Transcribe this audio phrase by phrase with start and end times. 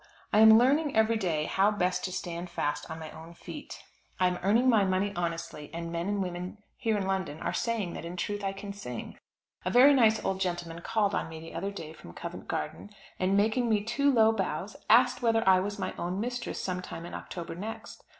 [0.33, 3.83] I am learning every day how best to stand fast on my own feet.
[4.19, 7.93] I am earning my money honestly, and men and women here in London are saying
[7.93, 9.19] that in truth I can sing.
[9.63, 13.37] A very nice old gentleman called on me the other day from Covent Garden, and,
[13.37, 17.13] making me two low bows, asked whether I was my own mistress some time in
[17.13, 18.03] October next.